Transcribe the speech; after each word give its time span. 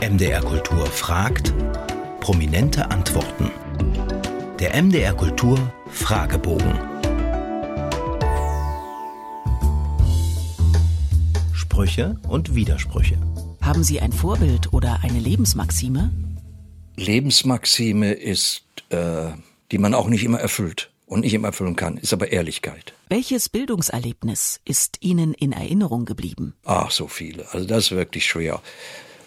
MDR 0.00 0.40
Kultur 0.42 0.86
fragt, 0.86 1.52
prominente 2.20 2.88
Antworten. 2.88 3.50
Der 4.60 4.80
MDR 4.80 5.12
Kultur 5.12 5.58
Fragebogen. 5.90 6.78
Sprüche 11.52 12.16
und 12.28 12.54
Widersprüche. 12.54 13.18
Haben 13.60 13.82
Sie 13.82 14.00
ein 14.00 14.12
Vorbild 14.12 14.72
oder 14.72 15.00
eine 15.02 15.18
Lebensmaxime? 15.18 16.12
Lebensmaxime 16.94 18.12
ist, 18.12 18.62
äh, 18.90 19.32
die 19.72 19.78
man 19.78 19.94
auch 19.94 20.06
nicht 20.06 20.22
immer 20.22 20.38
erfüllt 20.38 20.92
und 21.06 21.22
nicht 21.22 21.34
immer 21.34 21.48
erfüllen 21.48 21.74
kann, 21.74 21.96
ist 21.96 22.12
aber 22.12 22.30
Ehrlichkeit. 22.30 22.94
Welches 23.08 23.48
Bildungserlebnis 23.48 24.60
ist 24.64 24.98
Ihnen 25.00 25.34
in 25.34 25.50
Erinnerung 25.50 26.04
geblieben? 26.04 26.54
Ach, 26.64 26.92
so 26.92 27.08
viele. 27.08 27.52
Also 27.52 27.66
das 27.66 27.86
ist 27.86 27.90
wirklich 27.90 28.26
schwer. 28.26 28.62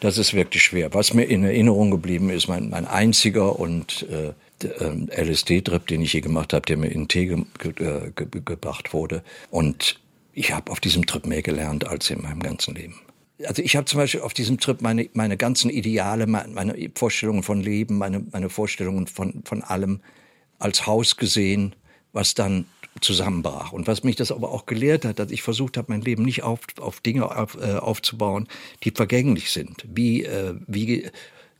Das 0.00 0.18
ist 0.18 0.34
wirklich 0.34 0.62
schwer. 0.62 0.92
Was 0.92 1.14
mir 1.14 1.24
in 1.24 1.44
Erinnerung 1.44 1.90
geblieben 1.90 2.30
ist, 2.30 2.48
mein, 2.48 2.68
mein 2.68 2.86
einziger 2.86 3.58
und 3.58 4.06
äh, 4.10 4.32
äh 4.62 5.24
LSD-Trip, 5.24 5.86
den 5.86 6.02
ich 6.02 6.12
je 6.12 6.20
gemacht 6.20 6.52
habe, 6.52 6.66
der 6.66 6.76
mir 6.76 6.88
in 6.88 7.08
Tee 7.08 7.26
ge 7.26 7.44
ge 7.58 8.12
ge 8.14 8.42
gebracht 8.44 8.92
wurde. 8.92 9.22
Und 9.50 9.98
ich 10.32 10.52
habe 10.52 10.70
auf 10.70 10.80
diesem 10.80 11.06
Trip 11.06 11.26
mehr 11.26 11.42
gelernt 11.42 11.86
als 11.86 12.10
in 12.10 12.22
meinem 12.22 12.40
ganzen 12.40 12.74
Leben. 12.74 13.00
Also 13.44 13.62
ich 13.62 13.76
habe 13.76 13.84
zum 13.86 13.98
Beispiel 13.98 14.20
auf 14.20 14.34
diesem 14.34 14.58
Trip 14.58 14.80
meine, 14.80 15.08
meine 15.12 15.36
ganzen 15.36 15.70
Ideale, 15.70 16.26
meine 16.26 16.74
Vorstellungen 16.94 17.42
von 17.42 17.60
Leben, 17.60 17.98
meine, 17.98 18.24
meine 18.32 18.48
Vorstellungen 18.48 19.06
von, 19.06 19.42
von 19.44 19.62
allem 19.62 20.00
als 20.58 20.86
Haus 20.86 21.16
gesehen, 21.16 21.74
was 22.12 22.34
dann 22.34 22.66
zusammenbrach. 23.00 23.72
Und 23.72 23.86
was 23.86 24.04
mich 24.04 24.16
das 24.16 24.32
aber 24.32 24.50
auch 24.50 24.66
gelehrt 24.66 25.04
hat, 25.04 25.18
dass 25.18 25.30
ich 25.30 25.42
versucht 25.42 25.76
habe, 25.76 25.92
mein 25.92 26.00
Leben 26.00 26.24
nicht 26.24 26.42
auf, 26.42 26.60
auf 26.80 27.00
Dinge 27.00 27.36
auf, 27.36 27.56
äh, 27.60 27.74
aufzubauen, 27.74 28.48
die 28.84 28.90
vergänglich 28.90 29.50
sind, 29.50 29.84
wie, 29.88 30.24
äh, 30.24 30.54
wie 30.66 31.10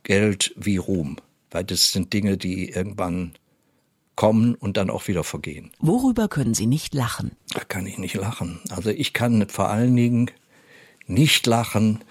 Geld, 0.03 0.55
wie 0.57 0.77
Ruhm. 0.77 1.17
Weil 1.51 1.65
das 1.65 1.93
sind 1.93 2.13
Dinge, 2.13 2.37
die 2.37 2.71
irgendwann 2.71 3.35
kommen 4.17 4.55
und 4.55 4.77
dann 4.77 4.91
auch 4.91 5.09
wieder 5.09 5.25
vergehen. 5.25 5.71
Worüber 5.79 6.29
können 6.29 6.55
Sie 6.55 6.67
nicht 6.67 6.95
lachen? 6.95 7.33
Da 7.53 7.61
kann 7.61 7.87
ich 7.87 7.99
nicht 7.99 8.15
lachen. 8.15 8.61
Also 8.71 8.91
ich 8.91 9.13
kann 9.13 9.49
vor 9.49 9.69
allen 9.69 9.95
Dingen 9.95 10.31
nicht 11.07 11.47
lachen 11.47 12.03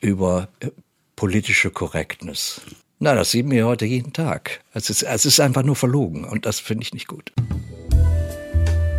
über 0.00 0.48
äh, 0.60 0.70
politische 1.16 1.70
Korrektness. 1.70 2.60
Na, 3.00 3.14
das 3.14 3.30
sehen 3.32 3.50
wir 3.50 3.66
heute 3.66 3.84
jeden 3.84 4.12
Tag. 4.12 4.60
Es 4.72 4.90
ist, 4.90 5.02
es 5.02 5.24
ist 5.24 5.40
einfach 5.40 5.62
nur 5.62 5.76
verlogen 5.76 6.24
und 6.24 6.46
das 6.46 6.60
finde 6.60 6.82
ich 6.82 6.94
nicht 6.94 7.08
gut. 7.08 7.32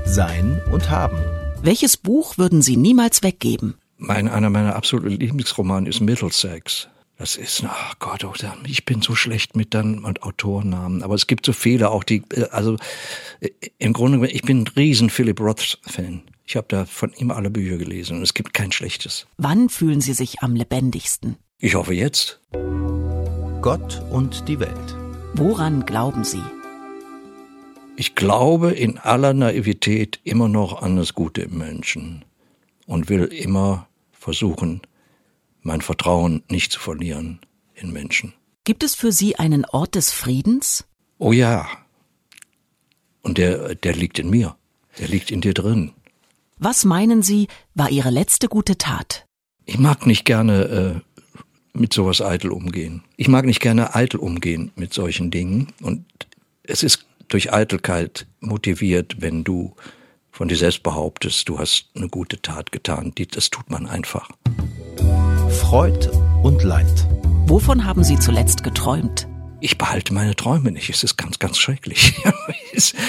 Sein 0.09 0.59
und 0.71 0.89
haben. 0.89 1.19
Welches 1.61 1.95
Buch 1.95 2.39
würden 2.39 2.63
Sie 2.63 2.77
niemals 2.77 3.21
weggeben? 3.21 3.75
Mein, 3.97 4.27
einer 4.27 4.49
meiner 4.49 4.75
absoluten 4.75 5.19
Lieblingsromane 5.19 5.87
ist 5.87 5.99
Middlesex. 5.99 6.87
Das 7.19 7.35
ist, 7.35 7.63
ach 7.67 7.99
Gott, 7.99 8.23
oh, 8.23 8.33
ich 8.65 8.85
bin 8.85 9.03
so 9.03 9.13
schlecht 9.13 9.55
mit 9.55 9.75
dann 9.75 10.03
und 10.03 10.23
Autorennamen. 10.23 11.03
Aber 11.03 11.13
es 11.13 11.27
gibt 11.27 11.45
so 11.45 11.53
viele, 11.53 11.91
auch 11.91 12.03
die, 12.03 12.23
äh, 12.33 12.45
also 12.49 12.77
äh, 13.39 13.49
im 13.77 13.93
Grunde, 13.93 14.25
ich 14.27 14.41
bin 14.41 14.63
ein 14.63 14.67
riesen 14.67 15.11
Philip 15.11 15.39
Roth-Fan. 15.39 16.23
Ich 16.43 16.55
habe 16.55 16.65
da 16.69 16.85
von 16.85 17.13
ihm 17.13 17.29
alle 17.29 17.51
Bücher 17.51 17.77
gelesen 17.77 18.17
und 18.17 18.23
es 18.23 18.33
gibt 18.33 18.55
kein 18.55 18.71
schlechtes. 18.71 19.27
Wann 19.37 19.69
fühlen 19.69 20.01
Sie 20.01 20.13
sich 20.13 20.41
am 20.41 20.55
lebendigsten? 20.55 21.35
Ich 21.59 21.75
hoffe 21.75 21.93
jetzt. 21.93 22.41
Gott 23.61 24.01
und 24.09 24.47
die 24.47 24.59
Welt. 24.59 24.95
Woran 25.35 25.85
glauben 25.85 26.23
Sie? 26.23 26.41
Ich 27.99 28.15
glaube 28.15 28.71
in 28.71 28.97
aller 28.97 29.33
Naivität 29.33 30.21
immer 30.23 30.47
noch 30.47 30.81
an 30.81 30.95
das 30.95 31.15
Gute 31.15 31.41
im 31.41 31.57
Menschen 31.57 32.23
und 32.85 33.09
will 33.09 33.25
immer 33.25 33.89
versuchen, 34.13 34.79
mein 35.63 35.81
Vertrauen 35.81 36.41
nicht 36.49 36.71
zu 36.71 36.79
verlieren 36.79 37.41
in 37.75 37.91
Menschen. 37.91 38.31
Gibt 38.63 38.83
es 38.83 38.95
für 38.95 39.11
Sie 39.11 39.35
einen 39.35 39.65
Ort 39.65 39.95
des 39.95 40.13
Friedens? 40.13 40.85
Oh 41.17 41.33
ja. 41.33 41.67
Und 43.21 43.37
der, 43.37 43.75
der 43.75 43.93
liegt 43.97 44.17
in 44.17 44.29
mir. 44.29 44.55
Der 44.97 45.09
liegt 45.09 45.29
in 45.29 45.41
dir 45.41 45.53
drin. 45.53 45.91
Was 46.57 46.85
meinen 46.85 47.21
Sie, 47.21 47.49
war 47.75 47.89
Ihre 47.89 48.11
letzte 48.11 48.47
gute 48.47 48.77
Tat? 48.77 49.25
Ich 49.65 49.77
mag 49.77 50.05
nicht 50.05 50.23
gerne 50.23 51.03
äh, 51.03 51.37
mit 51.77 51.91
sowas 51.91 52.21
eitel 52.21 52.53
umgehen. 52.53 53.03
Ich 53.17 53.27
mag 53.27 53.43
nicht 53.43 53.59
gerne 53.59 53.93
eitel 53.93 54.21
umgehen 54.21 54.71
mit 54.77 54.93
solchen 54.93 55.31
Dingen. 55.31 55.73
Und 55.81 56.05
es 56.63 56.81
ist 56.81 57.08
durch 57.29 57.53
Eitelkeit 57.53 58.27
motiviert, 58.39 59.17
wenn 59.19 59.43
du 59.43 59.75
von 60.31 60.47
dir 60.47 60.57
selbst 60.57 60.83
behauptest, 60.83 61.49
du 61.49 61.59
hast 61.59 61.89
eine 61.95 62.07
gute 62.07 62.41
Tat 62.41 62.71
getan. 62.71 63.13
Das 63.31 63.49
tut 63.49 63.69
man 63.69 63.87
einfach. 63.87 64.29
Freud 65.49 66.09
und 66.43 66.63
Leid. 66.63 67.07
Wovon 67.45 67.85
haben 67.85 68.03
Sie 68.03 68.17
zuletzt 68.19 68.63
geträumt? 68.63 69.27
Ich 69.61 69.77
behalte 69.77 70.13
meine 70.13 70.35
Träume 70.35 70.71
nicht. 70.71 70.89
Es 70.89 71.03
ist 71.03 71.17
ganz, 71.17 71.39
ganz 71.39 71.57
schrecklich. 71.57 72.13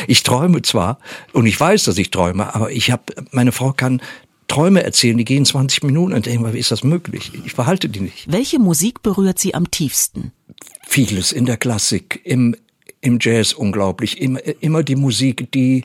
Ich 0.08 0.24
träume 0.24 0.62
zwar 0.62 0.98
und 1.32 1.46
ich 1.46 1.60
weiß, 1.60 1.84
dass 1.84 1.96
ich 1.96 2.10
träume, 2.10 2.52
aber 2.56 2.72
ich 2.72 2.90
habe, 2.90 3.04
meine 3.30 3.52
Frau 3.52 3.72
kann 3.72 4.02
Träume 4.48 4.82
erzählen, 4.82 5.16
die 5.16 5.24
gehen 5.24 5.44
20 5.44 5.84
Minuten 5.84 6.12
und 6.12 6.26
denken, 6.26 6.52
wie 6.52 6.58
ist 6.58 6.72
das 6.72 6.82
möglich? 6.82 7.30
Ich 7.46 7.54
behalte 7.54 7.88
die 7.88 8.00
nicht. 8.00 8.24
Welche 8.26 8.58
Musik 8.58 9.02
berührt 9.02 9.38
Sie 9.38 9.54
am 9.54 9.70
tiefsten? 9.70 10.32
Vieles 10.84 11.30
in 11.30 11.46
der 11.46 11.56
Klassik, 11.56 12.20
im, 12.24 12.56
im 13.00 13.18
Jazz 13.20 13.52
unglaublich. 13.52 14.20
Immer, 14.20 14.40
immer 14.60 14.82
die 14.82 14.96
Musik, 14.96 15.50
die, 15.52 15.84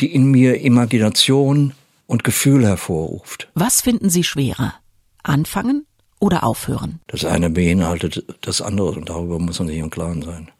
die 0.00 0.14
in 0.14 0.30
mir 0.30 0.60
Imagination 0.60 1.72
und 2.06 2.24
Gefühl 2.24 2.66
hervorruft. 2.66 3.48
Was 3.54 3.80
finden 3.80 4.10
Sie 4.10 4.24
schwerer? 4.24 4.74
Anfangen 5.22 5.86
oder 6.20 6.44
aufhören? 6.44 7.00
Das 7.08 7.24
eine 7.24 7.50
beinhaltet 7.50 8.24
das 8.42 8.60
andere 8.60 8.92
und 8.92 9.08
darüber 9.08 9.38
muss 9.38 9.58
man 9.58 9.68
sich 9.68 9.78
im 9.78 9.90
Klaren 9.90 10.22
sein. 10.22 10.50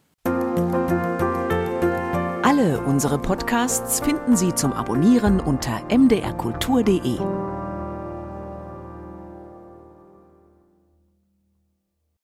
Alle 2.43 2.81
unsere 2.81 3.19
Podcasts 3.19 4.01
finden 4.01 4.37
Sie 4.37 4.55
zum 4.55 4.73
Abonnieren 4.73 5.41
unter 5.41 5.83
mdrkultur.de. 5.91 7.19